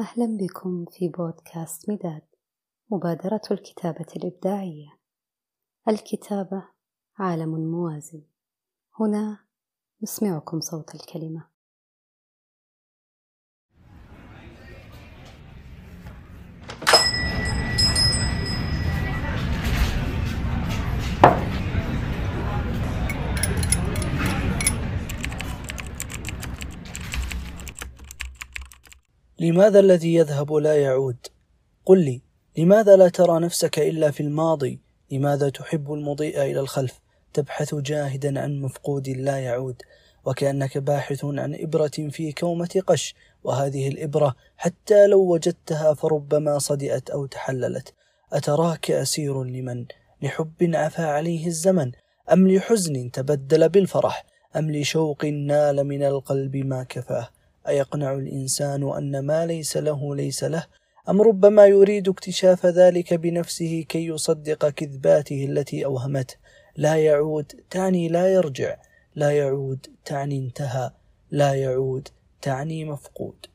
أهلا 0.00 0.36
بكم 0.36 0.84
في 0.84 1.08
بودكاست 1.08 1.90
مداد 1.90 2.22
مبادرة 2.90 3.40
الكتابة 3.50 4.06
الإبداعية. 4.16 4.98
الكتابة 5.88 6.68
عالم 7.18 7.70
موازي 7.70 8.22
هنا 9.00 9.38
نسمعكم 10.02 10.60
صوت 10.60 10.94
الكلمة. 10.94 11.48
لماذا 29.40 29.80
الذي 29.80 30.14
يذهب 30.14 30.52
لا 30.52 30.82
يعود؟ 30.82 31.16
قل 31.84 32.04
لي 32.04 32.22
لماذا 32.58 32.96
لا 32.96 33.08
ترى 33.08 33.40
نفسك 33.40 33.78
إلا 33.78 34.10
في 34.10 34.22
الماضي؟ 34.22 34.80
لماذا 35.10 35.48
تحب 35.48 35.92
المضيء 35.92 36.42
إلى 36.42 36.60
الخلف؟ 36.60 37.00
تبحث 37.32 37.74
جاهدا 37.74 38.40
عن 38.40 38.60
مفقود 38.60 39.08
لا 39.08 39.38
يعود 39.38 39.82
وكأنك 40.24 40.78
باحث 40.78 41.24
عن 41.24 41.54
إبرة 41.54 42.08
في 42.10 42.32
كومة 42.32 42.82
قش 42.86 43.14
وهذه 43.44 43.88
الإبرة 43.88 44.36
حتى 44.56 45.06
لو 45.06 45.20
وجدتها 45.20 45.94
فربما 45.94 46.58
صدئت 46.58 47.10
أو 47.10 47.26
تحللت. 47.26 47.94
أتراك 48.32 48.90
أسير 48.90 49.44
لمن؟ 49.44 49.84
لحب 50.22 50.70
عفى 50.74 51.02
عليه 51.02 51.46
الزمن؟ 51.46 51.92
أم 52.32 52.48
لحزن 52.48 53.10
تبدل 53.10 53.68
بالفرح؟ 53.68 54.24
أم 54.56 54.70
لشوق 54.70 55.24
نال 55.24 55.84
من 55.84 56.02
القلب 56.02 56.56
ما 56.56 56.82
كفاه؟ 56.82 57.28
أيقنع 57.68 58.12
الإنسان 58.12 58.92
أن 58.92 59.26
ما 59.26 59.46
ليس 59.46 59.76
له 59.76 60.16
ليس 60.16 60.44
له 60.44 60.66
أم 61.08 61.22
ربما 61.22 61.66
يريد 61.66 62.08
اكتشاف 62.08 62.66
ذلك 62.66 63.14
بنفسه 63.14 63.84
كي 63.88 64.06
يصدق 64.06 64.68
كذباته 64.68 65.44
التي 65.44 65.84
أوهمته. 65.84 66.34
لا 66.76 66.96
يعود 66.96 67.52
تعني 67.70 68.08
لا 68.08 68.28
يرجع. 68.28 68.76
لا 69.14 69.30
يعود 69.30 69.86
تعني 70.04 70.38
انتهى. 70.38 70.90
لا 71.30 71.54
يعود 71.54 72.08
تعني 72.42 72.84
مفقود. 72.84 73.46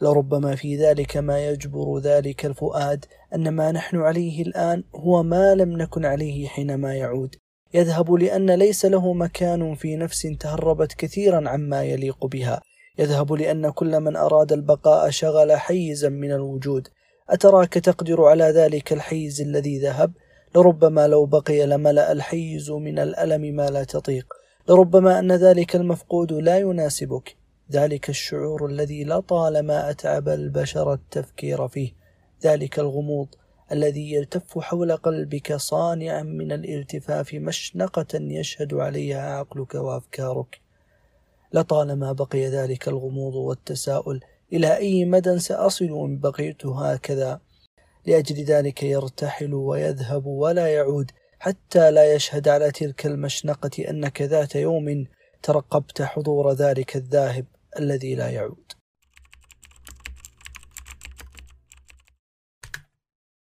لربما 0.00 0.54
في 0.54 0.76
ذلك 0.76 1.16
ما 1.16 1.46
يجبر 1.46 1.98
ذلك 1.98 2.46
الفؤاد 2.46 3.04
أن 3.34 3.48
ما 3.48 3.72
نحن 3.72 3.96
عليه 3.96 4.42
الآن 4.42 4.84
هو 4.94 5.22
ما 5.22 5.54
لم 5.54 5.78
نكن 5.82 6.04
عليه 6.04 6.48
حينما 6.48 6.94
يعود. 6.94 7.36
يذهب 7.74 8.12
لأن 8.12 8.50
ليس 8.50 8.84
له 8.84 9.12
مكان 9.12 9.74
في 9.74 9.96
نفس 9.96 10.22
تهربت 10.40 10.92
كثيرا 10.92 11.48
عما 11.48 11.82
يليق 11.82 12.26
بها. 12.26 12.62
يذهب 12.98 13.32
لأن 13.32 13.70
كل 13.70 14.00
من 14.00 14.16
أراد 14.16 14.52
البقاء 14.52 15.10
شغل 15.10 15.52
حيزا 15.52 16.08
من 16.08 16.32
الوجود. 16.32 16.88
أتراك 17.30 17.74
تقدر 17.74 18.24
على 18.24 18.44
ذلك 18.44 18.92
الحيز 18.92 19.40
الذي 19.40 19.78
ذهب؟ 19.78 20.12
لربما 20.56 21.06
لو 21.06 21.26
بقي 21.26 21.66
لملأ 21.66 22.12
الحيز 22.12 22.70
من 22.70 22.98
الألم 22.98 23.56
ما 23.56 23.66
لا 23.66 23.84
تطيق. 23.84 24.34
لربما 24.68 25.18
أن 25.18 25.32
ذلك 25.32 25.76
المفقود 25.76 26.32
لا 26.32 26.58
يناسبك. 26.58 27.36
ذلك 27.72 28.08
الشعور 28.08 28.66
الذي 28.66 29.04
لطالما 29.04 29.90
أتعب 29.90 30.28
البشر 30.28 30.92
التفكير 30.92 31.68
فيه. 31.68 31.92
ذلك 32.44 32.78
الغموض 32.78 33.28
الذي 33.72 34.12
يلتف 34.12 34.58
حول 34.58 34.96
قلبك 34.96 35.56
صانعا 35.56 36.22
من 36.22 36.52
الالتفاف 36.52 37.34
مشنقة 37.34 38.14
يشهد 38.14 38.74
عليها 38.74 39.36
عقلك 39.36 39.74
وأفكارك. 39.74 40.61
لطالما 41.52 42.12
بقي 42.12 42.46
ذلك 42.46 42.88
الغموض 42.88 43.34
والتساؤل 43.34 44.20
إلى 44.52 44.76
أي 44.76 45.04
مدى 45.04 45.38
سأصل 45.38 45.84
إن 45.84 46.18
بقيت 46.18 46.66
هكذا. 46.66 47.40
لأجل 48.06 48.44
ذلك 48.44 48.82
يرتحل 48.82 49.54
ويذهب 49.54 50.26
ولا 50.26 50.66
يعود 50.66 51.10
حتى 51.38 51.90
لا 51.90 52.14
يشهد 52.14 52.48
على 52.48 52.70
تلك 52.70 53.06
المشنقة 53.06 53.90
أنك 53.90 54.22
ذات 54.22 54.54
يوم 54.54 55.06
ترقبت 55.42 56.02
حضور 56.02 56.52
ذلك 56.52 56.96
الذاهب 56.96 57.46
الذي 57.78 58.14
لا 58.14 58.30
يعود. 58.30 58.72